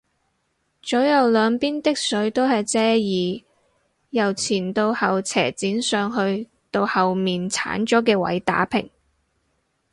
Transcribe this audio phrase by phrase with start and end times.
[0.81, 3.43] 左右兩邊的水都係遮耳，
[4.09, 8.89] 由前到後斜剪上去到同後面剷咗嘅位打平